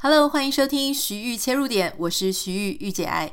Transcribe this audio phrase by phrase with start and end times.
[0.00, 3.32] Hello，欢迎收听徐玉切入点，我是徐玉玉姐爱。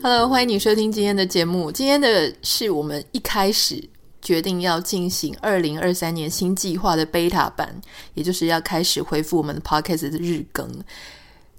[0.00, 1.72] Hello，欢迎你收听今天的节目。
[1.72, 3.88] 今天的是我们一开始
[4.22, 7.74] 决定要进行二零二三年新计划的 beta 版，
[8.14, 10.70] 也就是要开始恢复我们的 podcast 的日更。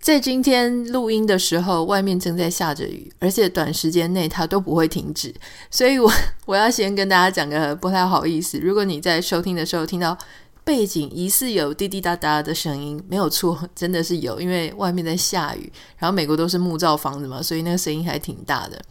[0.02, 5.34] 在今天录音的时候，外面正在下着雨，而且短时间内它都不会停止，
[5.70, 6.10] 所以我
[6.48, 8.58] 我要先跟大家讲个不太好意思。
[8.58, 10.18] 如果你在收听的时候听到
[10.64, 18.82] 背景疑似有滴滴答答的声音，没有错，真的是有，因为外面在下雨，然后美国都是木造房子嘛，所以那个声音还挺大的。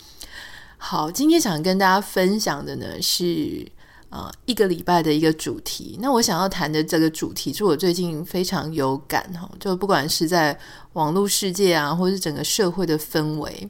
[0.77, 3.67] 好，今天想跟大家分享的呢是。
[4.11, 5.99] 啊，一个礼拜的一个主题。
[6.01, 10.59] 那我想要谈的这个主题，是我最近非常有感哈，就不管是在
[10.95, 13.69] 网络世界啊，或是整个社会的氛围。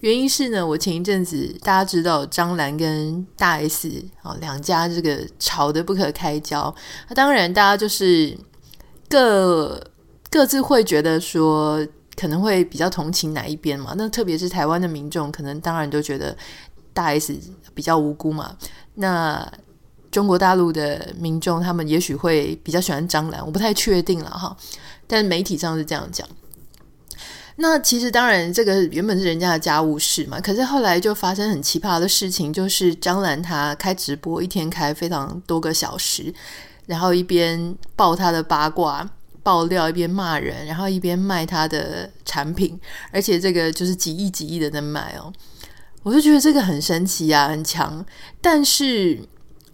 [0.00, 3.90] 原因是呢，我前一阵子大家知道张兰跟大 S
[4.22, 6.72] 啊两家这个吵得不可开交。
[7.08, 8.36] 那当然，大家就是
[9.08, 9.84] 各
[10.30, 13.92] 各自会觉得说可能会比较同情哪一边嘛。
[13.96, 16.36] 那特别是台湾的民众，可能当然都觉得
[16.92, 17.36] 大 S
[17.74, 18.56] 比较无辜嘛。
[18.94, 19.44] 那
[20.10, 24.56] 中国大陆的民众，他们也许会比较喜欢张兰，我不太确定了哈。
[25.06, 26.26] 但媒体上是这样讲。
[27.56, 30.40] 那其实当然，这个原本是人家的家务事嘛。
[30.40, 36.32] 可是后来就发生很奇葩的事情，就是张兰她开直播，一天开非常多个小时，
[36.86, 39.10] 然后一边爆她的八卦
[39.42, 42.78] 爆料，一边骂人，然后一边卖她的产品，
[43.10, 45.32] 而且这个就是几亿几亿的在卖哦。
[46.04, 48.04] 我就觉得这个很神奇啊，很强，
[48.40, 49.18] 但是。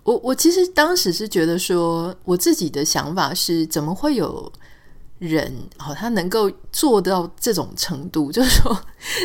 [0.04, 4.52] 我我其实当时是觉得说，我自己的想法是，怎么会有
[5.18, 8.30] 人哦，他能够做到这种程度？
[8.32, 8.78] 就是说，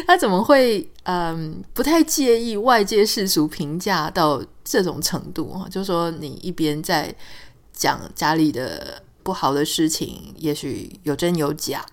[0.08, 5.50] 他怎么会嗯不太介意外界世俗评价到这种程度？
[5.52, 7.14] 哈，就是说，你一边在
[7.74, 11.86] 讲家里的不好的事情，也许有真有假，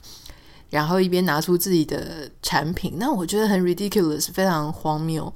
[0.70, 5.34] 然后一边拿出自己的产品，那我觉得很 ridiculous，非常荒谬。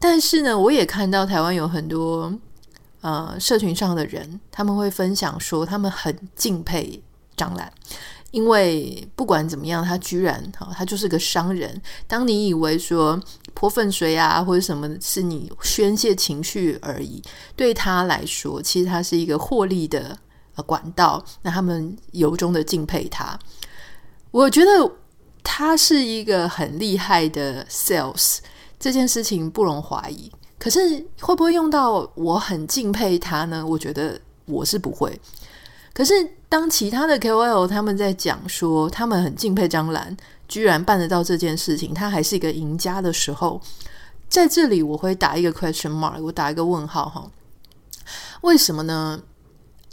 [0.00, 2.36] 但是呢，我也看到台湾有很多。
[3.00, 7.02] 呃，社群上的人他们会分享说，他们很敬佩
[7.36, 7.72] 张兰，
[8.30, 11.80] 因为不管怎么样，他居然哈、哦，他就是个商人。
[12.06, 13.18] 当你以为说
[13.54, 17.22] 泼粪水啊或者什么是你宣泄情绪而已，
[17.56, 20.16] 对他来说，其实他是一个获利的
[20.66, 21.24] 管道。
[21.40, 23.38] 那他们由衷的敬佩他，
[24.30, 24.92] 我觉得
[25.42, 28.40] 他是一个很厉害的 sales，
[28.78, 30.30] 这件事情不容怀疑。
[30.60, 30.78] 可是
[31.20, 33.66] 会不会用到我很敬佩他呢？
[33.66, 35.18] 我觉得我是不会。
[35.94, 36.12] 可是
[36.50, 40.14] 当其他的 KOL 他们在讲说他们很敬佩张兰，
[40.46, 43.58] 居然办得到这件事情，他还是一个赢家的时候，
[44.28, 47.30] 在这里我会打一个 question mark，我打一个问号哈。
[48.42, 49.18] 为什么呢？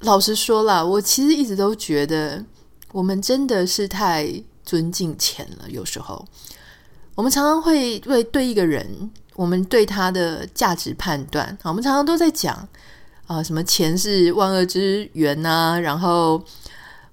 [0.01, 2.43] 老实说啦，我其实一直都觉得
[2.91, 5.69] 我们真的是太尊敬钱了。
[5.69, 6.25] 有时候
[7.15, 9.09] 我们常常会为对一个人。
[9.37, 12.67] 我们对他的价值判断，我们常常都在讲
[13.27, 16.43] 啊、什么钱是万恶之源呐、然后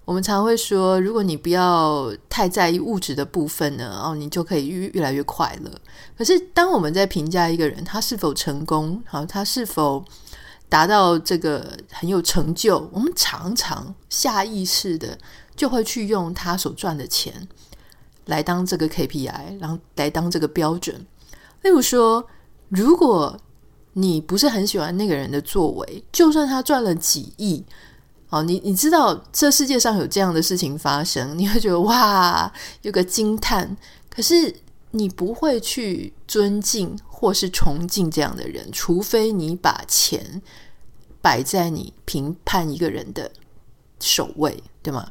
[0.07, 5.71] 我们常常会说，如果你不要太在意物质的部分呢，哦，你就可以越越来越快乐。
[6.17, 10.03] 可是，当我们在评价一个人他是否成功，好，他是否
[10.69, 15.19] 达到这个很有成就，我们常常下意识的
[15.55, 17.47] 就会去用他所赚的钱
[18.27, 21.05] 来当这个 KPI，然后来当这个标准。
[21.65, 22.25] 例如说，
[22.69, 23.37] 如果
[23.95, 27.65] 你不是很喜欢那个人的作为，就算他赚了几亿，
[28.29, 32.53] 哦，你你知道这世界上有这样的事情发生，你会觉得哇，
[32.83, 33.77] 有个惊叹。
[34.11, 34.55] 可是
[34.91, 40.43] 你不会去尊敬或是崇敬这样的人，除非你把钱
[41.23, 43.31] 摆在你评判一个人的
[44.01, 45.11] 首位，对吗？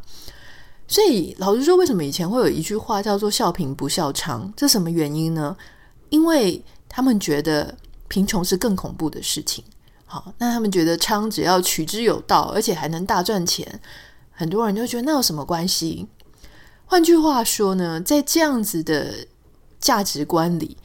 [0.87, 4.51] 所以老实说，为什么以前会有一句话叫做“笑贫不笑娼”？
[4.55, 5.57] 这什么原因呢？
[6.13, 7.75] 因为他们觉得
[8.07, 9.63] 贫穷是更恐怖的事情，
[10.05, 13.81] 好，那他们觉得娼只要取之有道，而且还能大赚钱，
[14.29, 16.07] 很多人就觉得那有什么关系？
[16.85, 19.25] 换句话说呢，在这样子的
[19.79, 20.77] 价值观里，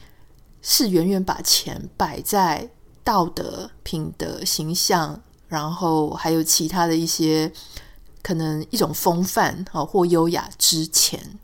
[0.63, 2.67] 是远远把钱摆在
[3.03, 7.53] 道德、品德、形象，然后还有其他的一些
[8.23, 11.39] 可能一种风范啊或优雅之前，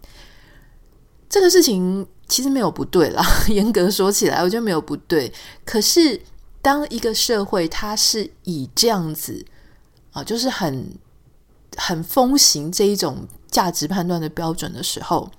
[1.29, 2.07] 这个事情。
[2.27, 5.31] 其实没有不对啦， 严格说起来，我觉得没有不对。
[5.63, 6.19] 可是，
[6.61, 9.45] 当一个社会它是以这样子
[10.11, 10.89] 啊，就是很
[11.77, 15.29] 很风行这一种价值判断的标准的时候，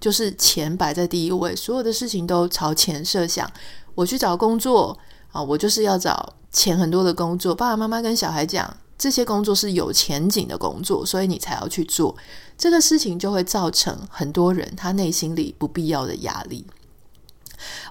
[0.00, 3.50] 就是钱摆在第一位，所有的事情都朝钱设想，
[3.94, 4.98] 我去找工作
[5.32, 7.54] 啊，我就是要找钱很多的工作。
[7.54, 12.14] 爸爸妈妈跟小孩讲，这些工作是有前景的工作，所以你才要去做。
[12.56, 16.66] 这个事情就会造成很多人他内心里不必要的压力。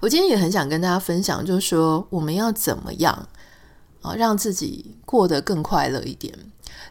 [0.02, 3.28] 我今天也很想跟大家分享，就是说我们要怎么样
[4.02, 6.34] 啊，让自己过得更快乐一点。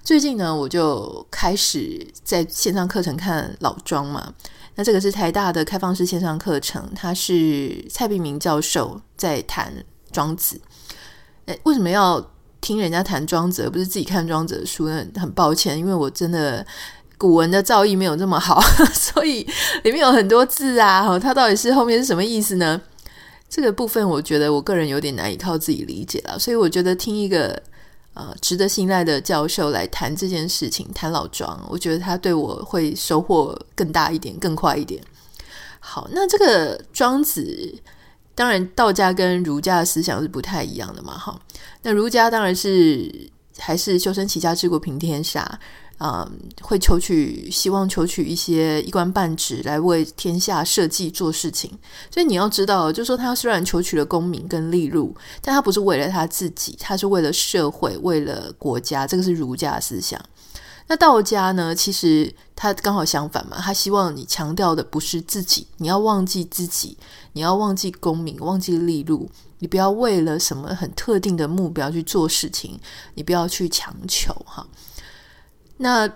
[0.02, 4.34] 最近呢，我就开始在线上课程看老庄嘛。
[4.74, 10.60] 那这个是台大的开放式线上课程，他是蔡璧名教授在谈庄子。
[11.46, 12.30] 诶，为什么要
[12.60, 15.04] 听人家谈庄子，而不是自己看庄子的书呢？
[15.16, 16.66] 很抱歉，因为我真的
[17.22, 18.60] 古文的造诣没有这么好，
[18.92, 19.46] 所以
[19.84, 22.80] 里面有很多字啊，它到底是后面是什么意思呢？
[23.48, 27.62] 这个部分我觉得我个人有点难以靠自己理解了，所以我觉得听一个。
[28.14, 35.02] 呃，值得信赖的教授来谈这件事情，谈老庄，我觉得他对我会收获更大一点，更快一点。
[35.80, 37.74] 好，那这个庄子，
[38.34, 41.34] 当然道家跟儒家的思想是不太一样的嘛，哈。
[41.84, 43.10] 那儒家当然是
[43.56, 45.58] 还是修身齐家治国平天下。
[46.04, 46.28] 嗯，
[46.62, 51.70] 会求取，希望求取一些一官半职来为天下社稷做事情。
[52.10, 59.06] 所以你要知道，就说他虽然求取了功名跟利禄，但他不是为了他自己，他是为了社会，为了国家。
[59.06, 60.20] 这个是儒家思想。
[60.88, 61.72] 那道家呢？
[61.72, 66.96] 其实他刚好相反嘛，他希望你强调的不是自己，你要忘记自己，
[67.34, 72.80] 你要忘记功名，忘记利禄，你不要为了什么很特定的目标去做事情，
[73.14, 74.66] 你不要去强求哈。
[75.82, 76.08] 那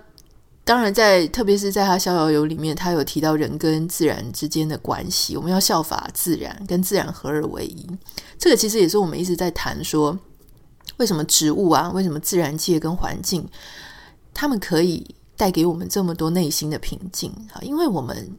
[0.63, 7.85] 当然在，特别是在他《逍遥游》里面，他有提到人跟自然之间的关系，我们要效法自然，跟自然合二为一。
[8.39, 10.17] 这个其实也是我们一直在谈说，
[10.95, 13.45] 为什么植物啊，为什么自然界跟环境，
[14.33, 15.05] 他们可以
[15.35, 17.59] 带给我们这么多内心的平静啊？
[17.61, 18.29] 因为我们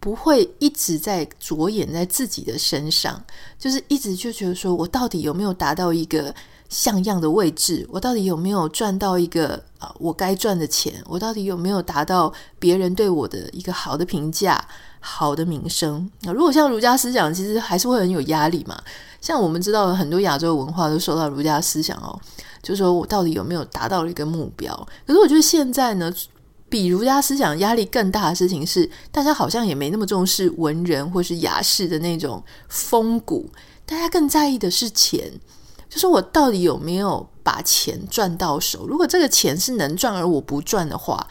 [0.00, 3.22] 不会一直在着眼在自己的身上，
[3.58, 6.34] 就是一直就觉得说我到底有没有达到一个。
[6.72, 10.90] 像样的位置，我到底有没有赚到一个啊我该赚的钱？
[11.06, 14.58] 我到底有没有达到别人对我的一个好的评价、
[14.98, 16.10] 好的名声？
[16.22, 18.82] 那如果像儒家思想，其实还是会很有压力嘛。
[19.20, 22.18] 像我们知道很多亚洲文化都受到儒家思想哦，
[22.62, 24.74] 就是说我到底有没有达到了一个目标？
[25.06, 26.10] 可是我觉得现在呢，
[26.70, 33.50] 比儒家思想压力更大的事情是，大家好像也没那么重视文人或是雅士的那种风骨，
[33.84, 35.30] 大家更在意的是钱。
[35.92, 38.86] 就是我到底有没有把钱赚到手？
[38.86, 41.28] 如果这个钱是能赚而我不赚的话，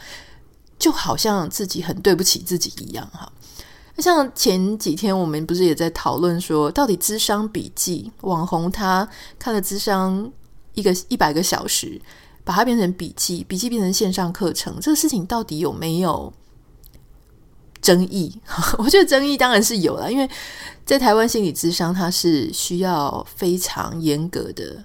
[0.78, 3.32] 就好像自己很对不起自己一样哈。
[3.96, 10.30] 那像前几天我们不是也在讨论说，到底智商笔记网红他看了智商
[10.74, 12.00] 一个一百个小时，
[12.44, 16.32] 把它变成笔记，笔记变成线上课程，这个事情到底有没有
[17.82, 18.40] 争议？
[18.78, 20.26] 我觉得争议当然是有了，因为。
[20.84, 24.82] 在台湾心理咨商，它是需要非常严格的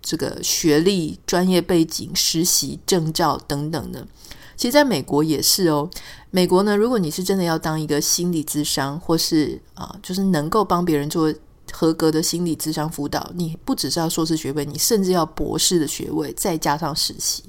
[0.00, 4.04] 这个学历、专业背景、实习证照等等的。
[4.56, 5.88] 其实，在美国也是哦。
[6.30, 11.32] 美国呢，如果你是真的要当一个心理咨商，或是啊，就是能够帮别人做
[11.70, 17.44] 合格的心理咨商辅导，你不只是要硕士学位，你甚至要博士的学位，再加上实习。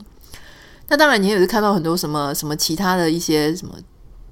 [0.89, 3.73] 那当然，你也是看到很多什么什么其他的一些什么。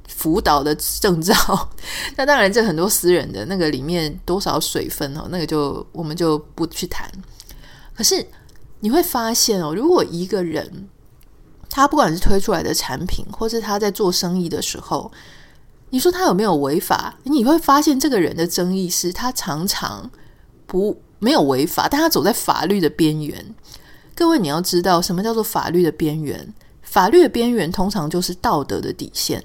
[0.08, 1.34] 辅导的证照，
[2.16, 7.10] 那当然这很多私人的那个里面多少水分哦，那个就我们就不去谈。
[7.96, 8.26] 可是
[8.80, 10.88] 你会发现哦，如果一个人
[11.70, 15.12] 他不管是推出来的产品，或是他在做生意的时候，
[15.90, 17.16] 你说他有没有违法？
[17.24, 20.10] 你会发现这个人的争议是他常常
[20.66, 23.56] 不没有违法，但他走在法律的边缘。
[24.16, 26.54] 各位你要知道，什么叫做法律的边缘？
[26.82, 29.44] 法律的边缘通常就是道德的底线。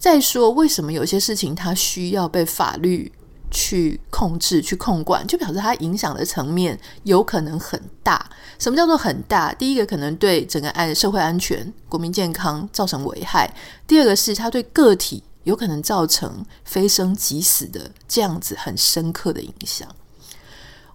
[0.00, 3.12] 再说，为什么有些事情它需要被法律
[3.50, 5.26] 去控制、去控管？
[5.26, 8.30] 就表示它影响的层面有可能很大。
[8.58, 9.52] 什么叫做很大？
[9.52, 13.46] 第一个可能对整个安社会安全、国民健康造成危害；
[13.86, 19.86] 第二个是它对个体有可能造成非生即死的这样子很深刻的影响。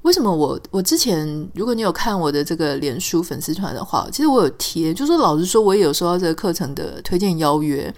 [0.01, 7.93] 为什么我我之前，如果你有看我的这个脸书粉丝团的话，其实我有贴，就是老实说，我也有收到这个课程的推荐邀约。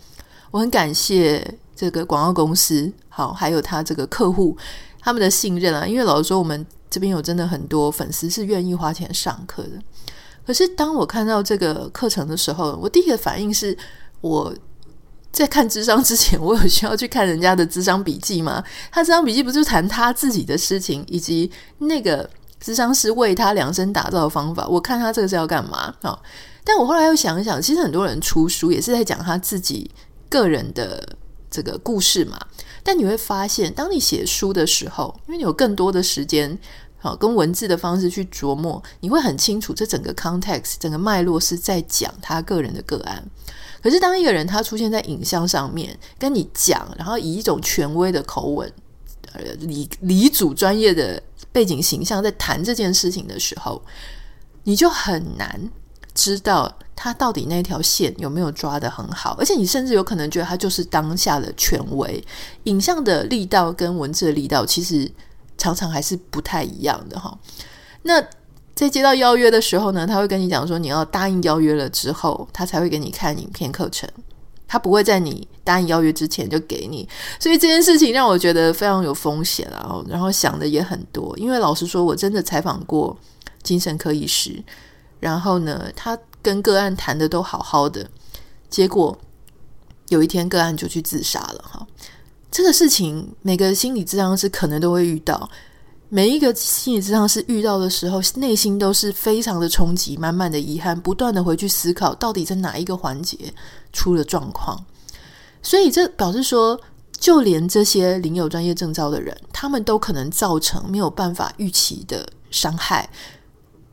[0.51, 4.57] 我很感谢这个广告公司，好，还有他这个客户
[4.99, 5.85] 他们的信任啊。
[5.85, 9.71] 因为老实说，我们这边有真的很多粉丝是愿意花钱上课的。
[10.45, 13.77] 可是当我看到这个课程的时候，我第一个反应是，
[14.21, 14.53] 我
[15.31, 18.63] 在看智商之前，我有需要去看人家的智商笔记吗？
[18.89, 22.27] 他智商笔记不是谈他自己的事情，以及那个
[22.59, 24.65] 智商师为他量身打造的方法。
[24.67, 25.93] 我看他这个是要干嘛？
[26.01, 26.23] 好，
[26.63, 29.91] 但我后来又想一想，其实很多人出书也是在讲他自己。
[30.29, 31.17] 个人的
[31.49, 32.39] 这个故事嘛，
[32.83, 36.57] 但你会发现，当你写书的时候，因为你有更多的时间，
[36.97, 43.23] 好跟文字的方式去琢磨，你会很清楚这整个 context、整个脉络是在讲他个人的个案。
[43.81, 48.69] 可是，当一个人他出现在影像上面跟你讲，然后以一种权威的口吻，
[49.31, 53.81] 呃，理理主专业的背景形象在谈这件事情的时候，
[54.63, 55.71] 你就很难
[56.17, 62.21] 知道他到底那条线有没有抓得很好，而且你甚至有可能觉得他就是当下的权威。
[62.63, 65.09] 影像的力道跟文字的力道其实
[65.59, 67.37] 常常还是不太一样的哈。
[68.01, 68.19] 那
[68.73, 74.09] 在接到邀约的时候呢，他会跟你讲说，你要答应邀约了之后，他才会给你看影片课程。
[74.67, 77.07] 他不会在你答应邀约之前就给你，
[77.39, 81.33] 所以这件事情让我觉得非常有风险，然后然后想的也很多。
[81.37, 83.17] 因为老实说，我真的采访过
[83.63, 84.61] 精神科医师，
[85.19, 88.09] 然后呢，他跟个案谈的都好好的，
[88.69, 89.17] 结果
[90.09, 91.63] 有一天个案就去自杀了。
[91.63, 91.87] 哈，
[92.51, 95.49] 这个事情每个心理治疗师可能都会遇到。
[96.09, 103.53] 每一个心理治疗师遇到的时候，内心都是非常的冲击，满满的遗憾，不断的回去思考，到底在哪一个环节
[103.91, 104.85] 出了状况。
[105.61, 106.79] 所以这表示说，
[107.11, 113.09] 就连这些领有专业证照的人，他们都可能造成没有办法预期的伤害。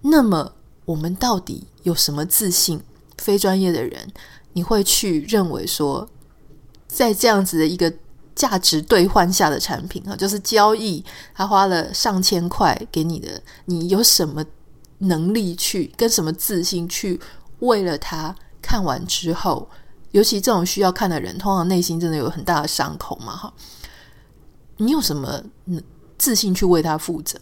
[0.02, 0.52] 那么，
[0.84, 2.80] 我们到底有什么自信？
[3.18, 4.12] 非专业的人，
[4.52, 6.08] 你会去认为说，
[6.88, 7.92] 在这样子的一个。
[8.34, 14.44] 价值兑换下的产品啊，就是交易，他花了上千块给你的，你有什么
[14.98, 17.20] 能力去跟什么自信去
[17.60, 19.70] 为了他看完之后，
[20.10, 23.54] 尤其这种需要看的人，通常内心真的有很大的伤口嘛，哈，
[24.78, 25.40] 你有什么
[26.18, 27.38] 自信去为他负责？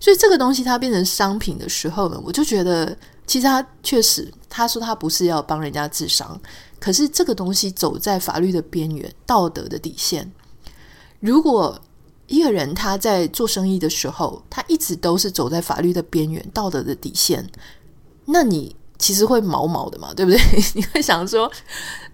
[0.00, 6.40] 所以这个东西它变成商品的时候呢，我就觉得其实他确实，他说他不是要帮人家治伤。
[6.78, 10.30] 可是这个东西走在法律的边缘，道德的底线。
[11.20, 11.80] 如果
[12.26, 17.48] 一个人他在做生意的时候，他一直都是走在法律的边缘、道德的底线，
[18.26, 20.38] 那你其实会毛毛的嘛，对不对？
[20.74, 21.50] 你会想说，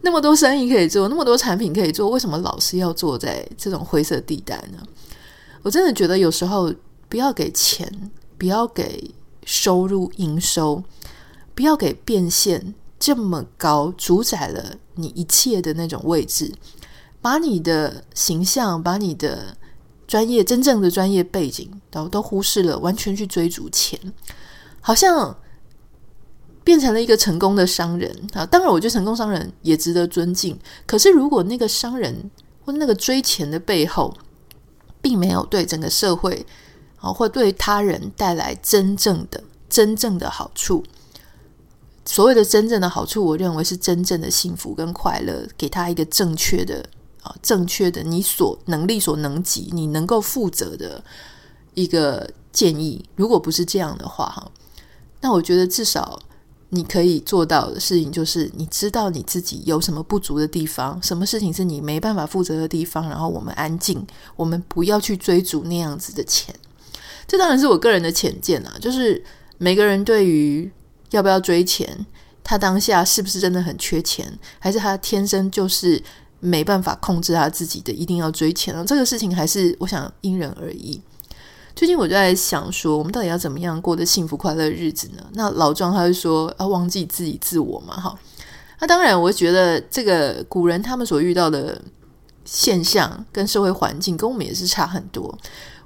[0.03, 4.79] 那么多生意可以做，那么多产品可以做，为什么老是要做在这种灰色地带呢？
[5.63, 6.73] 我真的觉得有时候
[7.11, 9.13] 不要给钱，不要给
[9.45, 10.83] 收入营收，
[11.55, 12.75] 不要给变现。
[12.99, 16.53] 这么高，主宰了你一切的那种位置，
[17.23, 19.57] 把你的形象，把你的
[20.07, 23.99] 专业，真正的专业背景都都忽视了，完全去追逐钱，
[24.83, 25.35] 好像
[26.63, 28.45] 变成了一个成功的商人啊！
[28.45, 30.59] 当然，我觉得成功商人也值得尊敬。
[30.87, 32.31] 可是，如果那个商人
[32.67, 34.15] 或那个追钱的背后，
[35.01, 36.45] 并没有对整个社会
[37.01, 40.85] 啊，会对他人带来真正的、真正的好处。
[42.07, 46.85] 所谓的真正的好处，我认为是真正的幸福跟快乐，给他一个正确的
[47.23, 51.05] 啊，正确的你所能力所能及，你能够负责的
[51.75, 53.05] 一个建议。
[53.15, 54.51] 如果不是这样的话，哈，
[55.21, 56.19] 那我觉得至少
[56.71, 64.05] 你可以做到的事情，就是你知道你自己有什么不足的地方，什么事情是你没办法负责的地方，然后我们安静，
[64.35, 66.53] 我们不要去追逐那样子的钱。
[67.27, 69.23] 这当然是我个人的浅见啊，就是
[69.59, 70.71] 每个人对于。
[71.11, 72.07] 要不要追钱？
[72.45, 74.33] 他当下是不是真的很缺钱？
[74.61, 76.01] 还是他天生就是
[76.39, 78.85] 没办法控制他自己的，一定要追钱呢？
[78.87, 81.03] 这个事情还是我想因人而异。
[81.75, 85.27] 最近我就在想说，我们到底要怎么样过得幸福快乐的日子呢？
[85.33, 88.17] 那老庄他就说要忘记自己自我嘛，哈。
[88.79, 91.83] 那当然，我觉得这个古人他们所遇到的
[92.45, 95.37] 现象跟社会环境跟我们也是差很多。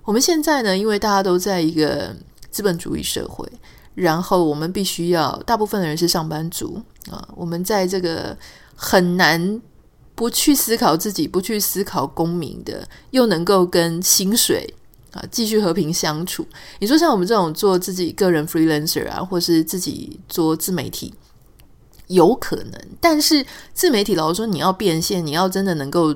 [0.05, 2.15] 我们现在呢，因为大家都在一个
[2.51, 3.47] 资本主义社会。
[3.95, 8.37] 然后我们必须要，大部分的人是上班族啊，我们在这个
[8.75, 9.63] 很难
[10.17, 14.75] 不去思考自己、不去思考公民的，又能够跟薪水
[15.13, 16.45] 啊继续和平相处。
[16.81, 21.15] 你说像我们这种做自己个人 freelancer 啊，或是自己做自媒体，
[22.09, 26.13] 有可能，但是自媒体老实说，你要变现，你要真的能够。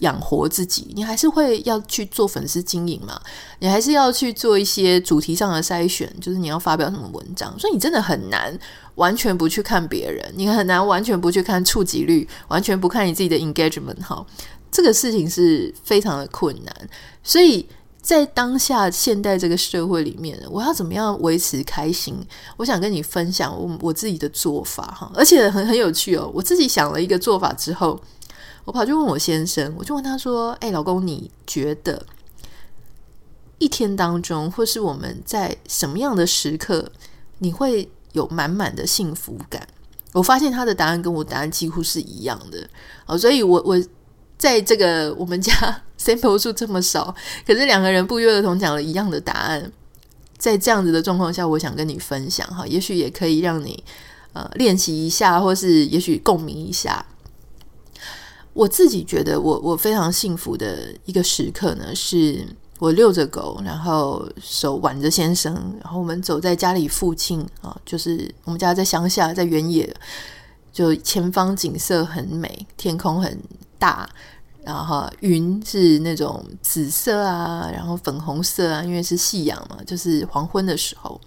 [0.00, 3.20] 养活自己，你还是会要去做粉丝经营嘛？
[3.58, 7.58] 你还是要去做一些主题上的筛选，就是你要发表什么文章。
[7.58, 8.58] 所以你真的很难
[8.94, 14.02] 完全不去看别人，你很难完全不去看触及率，完全不看你自己的 engagement。
[14.02, 14.24] 哈，
[14.70, 16.74] 这个事情是非常的困难。
[17.22, 17.68] 所以
[18.00, 22.18] 在当下现代这个社会里面，我要怎么样维持开心？
[22.56, 26.30] 我想跟你分享我我自己的做法哈，而且很很有趣哦。
[26.32, 28.00] 我自己想了一个做法之后。
[28.64, 32.06] 我跑去问我先生，我就问他说：“哎，老公，你觉得
[33.58, 36.90] 一天当中，或是我们在什么样的时刻，
[37.38, 39.66] 你会有满满的幸福感？”
[40.12, 42.68] 我发现他的答案跟我答案几乎是一样的。
[43.06, 43.80] 哦，所以我我
[44.36, 45.52] 在这个我们家
[45.98, 47.14] sample 数这么少，
[47.46, 49.70] 可是两个人不约而同讲了一样的答案。
[50.36, 53.84] 在这样子的状况下，我想跟你分享哈，也许也可以让你
[54.32, 57.04] 呃练习一下，或是也许共鸣一下。
[58.52, 62.44] 我自己觉得我我非常幸福的一个时刻呢，是
[62.78, 69.94] 我遛着狗，然后手挽着先生，然后我们走在家里附近啊，就是我们家在乡下，在原野，
[70.72, 73.38] 就前方景色很美，天空很
[73.78, 74.08] 大。
[74.62, 81.18] 然后云是那种紫色啊，然后粉红色啊，因为是夕阳嘛，就是黄昏的时候。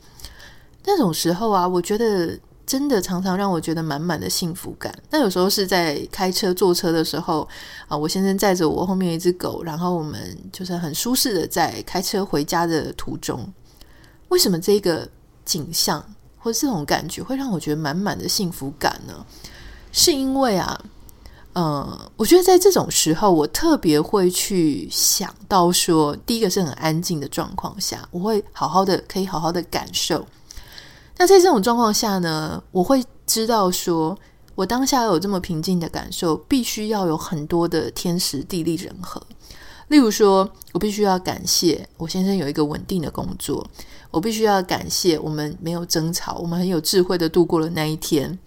[0.86, 2.38] 那种时候啊，我觉得
[2.74, 4.92] 真的常常让我觉得满满的幸福感。
[5.12, 7.48] 那有时候是在开车坐车的时候
[7.88, 13.48] 啊，我先生载着我后面一只狗，然后我们就是很舒适的在开车回家的途中。
[14.30, 15.08] 为什么这个
[15.46, 16.04] 景象
[16.40, 19.24] 或这种感觉会让我觉得满满的幸福感呢？
[19.92, 20.84] 是因为啊。
[21.56, 30.26] 嗯，我觉得在这种时候，我特别会去想到说，第一个是很安静的状况下，我会好好的，可以好好的感受。
[31.18, 34.18] 那在这种状况下呢，我会知道说，
[34.56, 39.22] 我当下有这么平静的感受，必须要有很多的天时地利人和。
[39.90, 43.66] 例如说，我必须要感谢我先生有一个稳定的工作，
[44.10, 48.40] 我必须要感谢我们没有争吵，我们很有智慧的度过了那一天。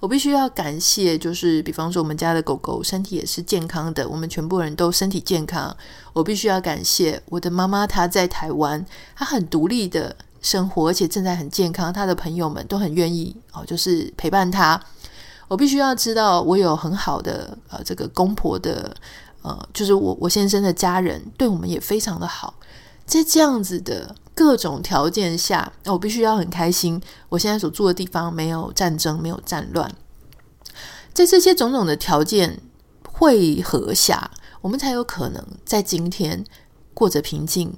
[0.00, 5.76] 我必须要感谢，就是比方说我们家的狗狗身体也是健康的，我们全部人都身体健康。
[6.12, 8.84] 我必须要感谢我的妈妈，她在台湾，
[9.16, 11.92] 她很独立的生活，而且正在很健康。
[11.92, 14.80] 他的朋友们都很愿意哦，就是陪伴他。
[15.48, 18.94] 我必须要知道，我有很好的呃这个公婆的
[19.42, 22.54] 呃，就是我我先生的家人对我们也非常的好。
[23.06, 27.00] 在这样子的各种条件下，我必须要很开心。
[27.30, 29.90] 我现在所住的地方没有战争，没有战乱。
[31.14, 32.60] 在这些种种的条件
[33.10, 34.30] 汇合下，
[34.60, 36.44] 我们才有可能在今天
[36.92, 37.74] 过着平静、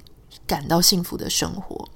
[0.46, 1.88] 感到幸福的生活。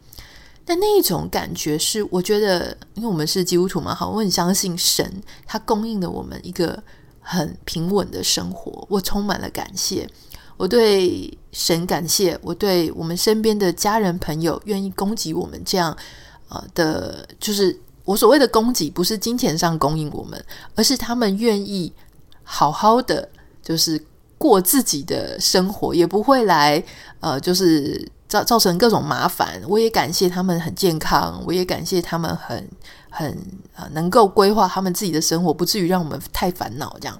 [0.64, 6.82] 但那一种感觉是，我觉得，因为我们是基督徒嘛，好，我很相信神，他供应了我们一个
[7.20, 8.86] 很平稳的生活。
[8.88, 10.08] 我充满了感谢。
[10.56, 15.94] 我对神感谢，我对我们身边的家人朋友愿意供给我们这样
[16.48, 20.42] 呃的，就是我所谓的供给，不是金钱上供应我们，
[20.76, 21.92] 而是他们愿意
[22.44, 23.28] 好好的，
[23.62, 24.00] 就是
[24.38, 26.82] 过自己的生活，也不会来
[27.18, 29.62] 呃，就是造造成各种麻烦。
[29.68, 32.68] 我也感谢他们很健康，我也感谢他们很
[33.08, 33.30] 很
[33.76, 37.16] 啊能够规划他们自己的生活，不至于让我们太烦恼这样。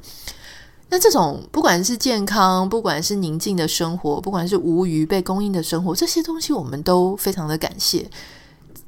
[0.88, 8.09] 那这种不管是健康，不管是宁静的生活，不管是无余被供应的生活，这些东西我们都非常的感谢，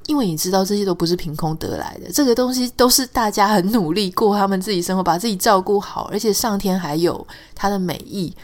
[0.06, 8.34] 因为你知道这些都不是凭空得来的，这个东西都是大家很努力过他们自己生活，把自己照顾好，而且上天还有他的美意。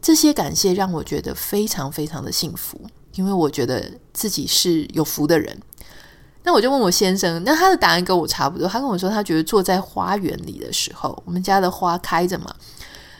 [0.00, 2.80] 这些感谢让我觉得非常非常的幸福，
[3.16, 5.58] 因为我觉得自己是有福的人。
[6.44, 12.54] 那我就问我先生，那他的答案跟我差不多，他跟我说他觉得坐在花园里的时候，我们家的花开着嘛。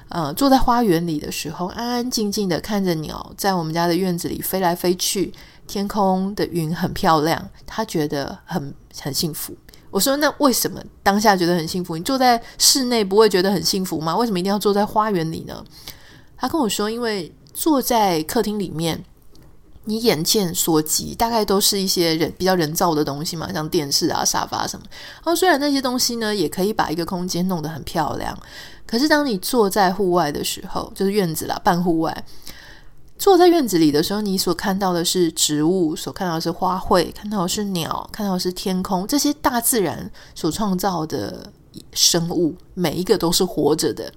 [0.09, 5.33] 呃，坐在花园里的时候，安安静静的看着鸟在我们家的院子里飞来飞去，
[5.67, 9.53] 天空的云很漂亮，他觉得很很幸福。
[9.91, 11.97] 我说，那为什么当下觉得很幸福？
[11.97, 14.17] 你坐在室内不会觉得很幸福吗？
[14.17, 15.65] 为什么一定要坐在花园里呢？
[16.37, 19.05] 他跟我说，因为坐在客厅里面，
[19.87, 24.85] 你眼见所及，大概都是一些人比较人造的东西嘛，像电视啊、沙发什么。
[25.17, 28.39] 然后虽然那些东西呢，也可以把一个空间弄得很漂亮。
[28.87, 32.25] 可是，当你坐在户外的时候，就是院子啦，半户外，
[33.19, 41.53] 坐在院子里的时候，你所看到的是植物，所看到的是花卉，看到的是鸟，看到的是天空，这些大自然所创造的
[41.93, 44.13] 生物，每一个都是活着的。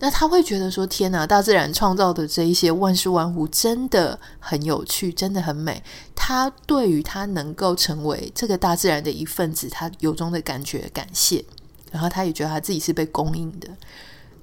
[0.00, 5.82] 那他会觉得说：“天哪，大自然创造的这一些万事万物真的很有趣，真的很美。”
[6.14, 11.44] 他对于他能够成为这个大自然的一份子，他由衷的感觉感谢。
[11.90, 13.68] 然后他也觉得他自己是被供应的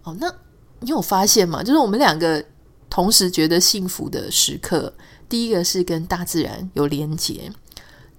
[0.03, 0.15] 哦。
[0.19, 0.27] 那
[0.79, 1.63] 你有发现吗？
[1.63, 2.43] 就是我们两个
[2.89, 4.91] 同时觉得幸福的时刻，
[5.29, 7.51] 第一个是跟大自然有连结，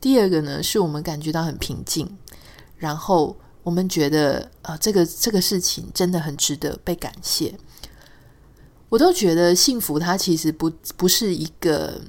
[0.00, 2.16] 第二个呢是我们感觉到很平静，
[2.76, 7.52] 然后我们觉得啊、这个这个事情真的很值得被感谢。
[8.88, 12.00] 我都觉得幸福它其实不不是一个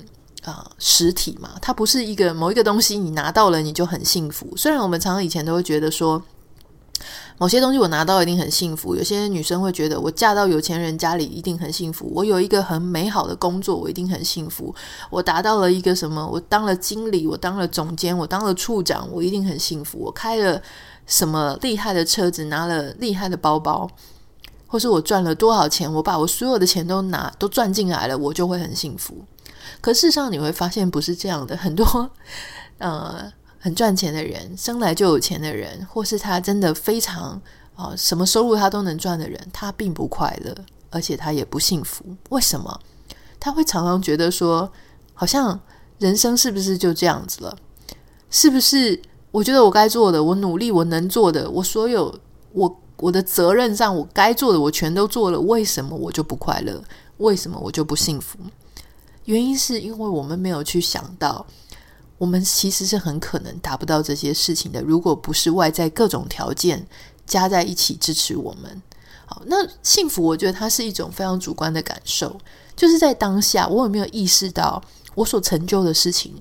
[0.44, 4.56] 啊、实体嘛，它不是一个某一个东西你拿到了你就很幸福。
[4.56, 6.24] 虽然我们常常以前都会觉得说。
[7.40, 8.96] 某些东西我拿到一定很幸福。
[8.96, 12.12] 有些女生会觉得，我嫁到有钱人家里一定很幸福。
[12.12, 14.74] 我有一个很美好的工作，我一定很幸福。
[15.12, 16.26] 我达到了一个什么？
[16.28, 20.00] 我当了经理，我当了总监，我当了处长，我一定很幸福。
[20.00, 20.60] 我开了
[21.08, 23.90] 什么厉害的车子，拿了厉害的包包。
[24.70, 29.16] 或是我赚了多少钱，我把我所有的钱都拿都赚进来了，我就会很幸福。
[29.80, 32.12] 可事实上你会发现不是这样的，很多
[32.80, 37.42] 呃很赚钱的人，生来就有钱的人，或是他真的非常
[37.76, 40.54] 啊、什么收入他都能赚的人，他并不快乐，
[40.90, 42.04] 而且他也不幸福。
[42.30, 42.78] 为什么？
[43.40, 44.70] 他会常常觉得说，
[45.14, 45.58] 好像
[45.98, 47.58] 人生是不是就这样子了？
[48.30, 49.02] 是不是？
[49.38, 52.12] 我觉得我该做的，我努力，我能做的，我所有
[52.54, 55.40] 我我的责任上，我该做的，我全都做了。
[55.40, 56.84] 为什么我就不快乐？
[57.18, 58.40] 为什么我就不幸福？
[59.26, 61.46] 原因是因为我们没有去想到，
[62.18, 64.82] 我们其实是很可能达不到这些事情的。
[64.82, 66.88] 如果不是外在各种条件
[67.28, 68.82] 加在一起支持我们，
[69.28, 72.36] 好，那幸福，我觉得它是一种非常主观的感受，
[72.76, 74.82] 就是在当下，我有没有意识到
[75.14, 76.34] 我所成就的事情，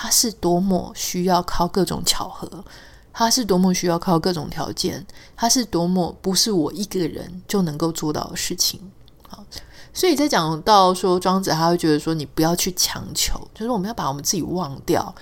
[0.00, 2.64] 他是多么需要靠各种巧合，
[3.12, 8.80] 他是多么需要靠各种条件，他是多么不是我一个人就能够做到的事情。
[9.28, 9.44] 好。
[9.92, 15.12] 所以在讲到说庄子，他会觉得说，你不要去强求，就是我们要把我们自己忘掉，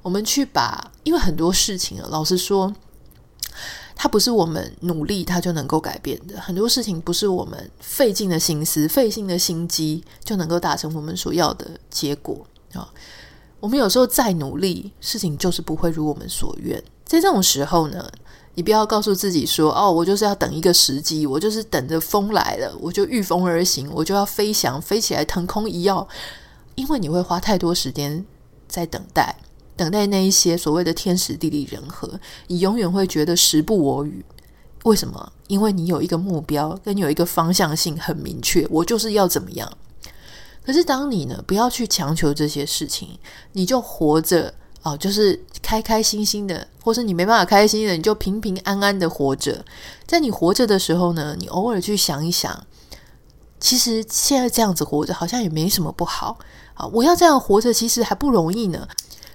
[0.00, 2.74] 我们去把，因为很多事情啊，老实说，
[3.94, 12.88] 它不是我们努力它就能够改变的，很多事情不是我们费尽的心思、费尽的心机就能够达成我们所要的结果啊。
[13.62, 16.82] 我们有时候再努力，事情就是不会如我们所愿。
[17.04, 18.10] 在这种时候呢，
[18.56, 26.08] 你不要告诉自己说：“哦，我就是要等一个时机，我就是等着风来了，我就御风而行，我就要飞翔，飞起来腾空一跃。”
[26.74, 28.24] 因为你会花太多时间
[28.66, 29.36] 在等待，
[29.76, 34.24] 等待那一些所谓的天时地利人和，你永远会觉得时不我与。
[34.82, 35.32] 为什么？
[35.46, 39.72] 因为你有一个目标，跟有一个方向性很明确，我就是要怎么样。
[40.64, 43.18] 可是当你呢，不要去强求这些事情，
[43.52, 44.54] 你就活着。
[44.84, 49.64] 哦，就是开开心心的，或是你没办法开心的，你就平平安安的活着。
[50.08, 52.66] 在你活着的时候呢，你偶尔去想一想，
[53.60, 56.36] 其实现在这样子活着好像也没什么不好
[56.74, 56.84] 啊。
[56.88, 58.88] 我要这样活着，其实还不容易呢。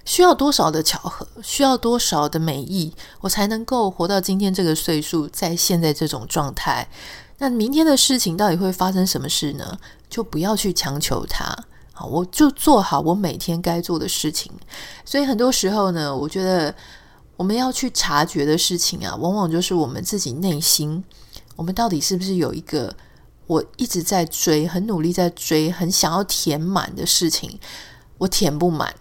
[0.04, 6.86] 需要多少的巧合，需要多少的美意，我才能够活到今天这个岁数，在现在这种状态。
[7.38, 9.78] 那明天的事情到底会发生什么事呢？
[10.10, 11.56] 就不要去强求它。
[11.92, 14.52] 好我就做好我每天该做的事情，
[15.04, 16.72] 所以很多时候呢，我觉得
[17.36, 21.02] 我们要去察觉的事情啊，往往就是我们自己内心，
[21.56, 22.94] 我们到底是不是有一个
[23.48, 27.58] 我一直在追、很努力在追、很想要填满的事情，
[28.18, 28.94] 我填不满，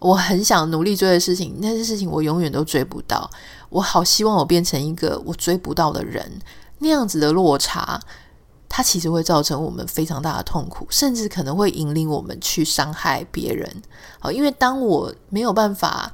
[0.00, 3.30] 我很想努力追的事情，那些事情我永远都追不到，
[3.68, 6.40] 我好希望我变成一个我追不到的人，
[6.78, 8.00] 那样子的落差。
[8.76, 13.82] 它其实会造成我们非常大的痛苦，甚至可能会引领我们去伤害别人。
[14.18, 16.12] 好，因为当我没有办法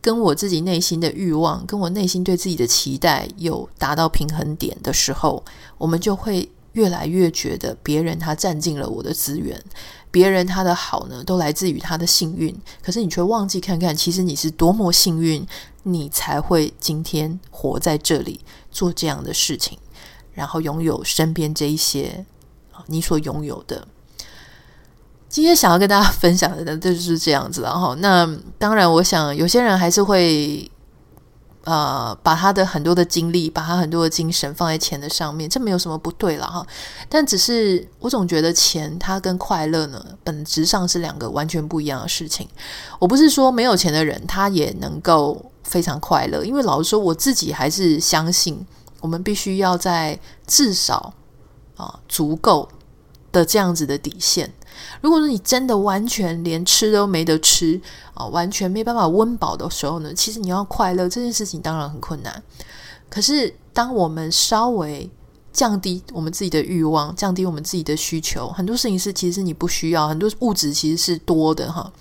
[0.00, 5.44] 跟我自己内心的欲望，跟我内心对自己的期待有达到平衡点的时候，
[5.78, 9.62] 我们就会越来越觉得别人他占尽了我的资源，
[10.10, 12.52] 别人他的好呢都来自于他的幸运。
[12.82, 15.46] 可是你却忘记看看，其实你是多么幸运，
[15.84, 18.40] 你才会今天活在这里
[18.72, 19.78] 做这样的事情。
[20.32, 22.24] 然后拥有身边这一些
[22.86, 23.86] 你所拥有的。
[25.28, 27.62] 今天想要跟大家分享的呢，就是这样子。
[27.62, 30.68] 然后，那当然，我想有些人还是会
[31.62, 36.66] 呃，把他的很多的精力，把他很多的精神放在钱的上面，这没有什么不对了哈。
[37.08, 42.48] 但只是我总觉得钱，它跟快乐呢，本质上是两个完全不一样的事情。
[42.98, 48.66] 我不是说没有钱的人他也能够非常快乐，因为老实说，我自己还是相信。
[49.00, 51.12] 我们必须要在至少
[51.76, 52.68] 啊足够
[53.32, 54.52] 的这样子的底线。
[55.00, 57.78] 如果说你真的完全连吃都没得吃
[58.14, 62.42] 啊，完全没办法温饱的时候呢，其实你要快乐这件事情当然很困难。
[63.08, 65.10] 可是当我们稍微
[65.52, 71.92] 降低我们自己的欲望，降低我们自己的需求，很多事情是其实你不需要，很多物质其实是多的哈。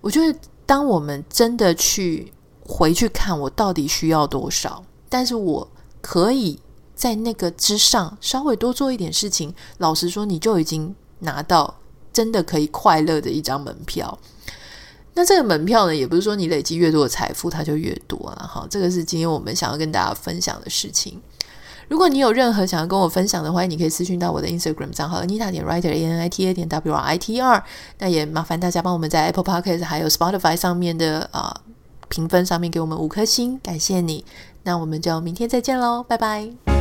[0.00, 2.32] 我觉得当我们真的去
[2.66, 5.68] 回去看我到底需要多少，但是我。
[6.04, 6.60] 可以
[6.94, 11.80] 在那个之上稍微多做一点事情，老实说，你就已经拿到
[12.12, 14.18] 真的可以快乐的一张门票。
[15.14, 18.66] 那这个门票呢，也不是说你累积越多的财富，它就越多了哈。
[18.68, 21.18] 这个是今天我们想要跟大家分享的事情。
[21.88, 27.40] 如果你有任何想要跟我分享的话，你可以私讯到我的 Instagram 账号 Anita 点 Writer A N I T A 点 W R I T
[27.40, 27.64] R。
[27.98, 31.62] 那也麻烦大家帮我们在 Apple Podcast 还有 Spotify 上面的啊、
[32.08, 34.24] 评分上面给我们五颗星，感谢你。
[34.64, 36.73] 那我们就明天再见喽，拜拜。